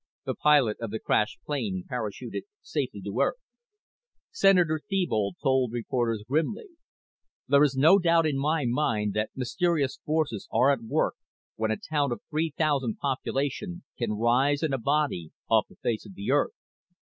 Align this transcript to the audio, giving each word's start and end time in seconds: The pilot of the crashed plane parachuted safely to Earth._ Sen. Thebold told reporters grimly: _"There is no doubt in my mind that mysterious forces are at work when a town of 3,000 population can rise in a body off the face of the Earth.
The 0.25 0.33
pilot 0.33 0.77
of 0.79 0.89
the 0.89 0.97
crashed 0.99 1.37
plane 1.45 1.83
parachuted 1.87 2.45
safely 2.63 3.01
to 3.01 3.19
Earth._ 3.21 3.39
Sen. 4.31 4.57
Thebold 4.89 5.35
told 5.43 5.71
reporters 5.73 6.23
grimly: 6.27 6.69
_"There 7.47 7.63
is 7.63 7.75
no 7.75 7.99
doubt 7.99 8.25
in 8.25 8.39
my 8.39 8.65
mind 8.67 9.13
that 9.13 9.29
mysterious 9.35 9.99
forces 10.03 10.47
are 10.51 10.71
at 10.71 10.81
work 10.81 11.13
when 11.55 11.69
a 11.69 11.77
town 11.77 12.11
of 12.11 12.23
3,000 12.31 12.97
population 12.97 13.83
can 13.95 14.13
rise 14.13 14.63
in 14.63 14.73
a 14.73 14.79
body 14.79 15.33
off 15.47 15.67
the 15.69 15.75
face 15.75 16.07
of 16.07 16.15
the 16.15 16.31
Earth. 16.31 16.55